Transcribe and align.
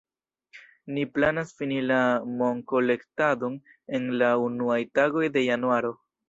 Ni 0.93 1.01
planas 1.17 1.51
fini 1.59 1.77
la 1.89 1.97
monkolektadon 2.39 3.59
en 3.99 4.09
la 4.23 4.31
unuaj 4.47 4.81
tagoj 5.01 5.29
de 5.37 5.47
januaro. 5.51 5.95